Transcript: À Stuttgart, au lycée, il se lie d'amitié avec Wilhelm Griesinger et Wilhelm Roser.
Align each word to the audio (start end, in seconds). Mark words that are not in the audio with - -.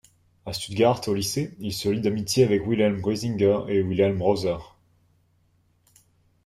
À 0.47 0.53
Stuttgart, 0.53 0.99
au 1.09 1.13
lycée, 1.13 1.55
il 1.59 1.71
se 1.73 1.87
lie 1.87 2.01
d'amitié 2.01 2.43
avec 2.43 2.65
Wilhelm 2.65 2.99
Griesinger 3.01 3.65
et 3.67 3.83
Wilhelm 3.83 4.19
Roser. 4.19 4.57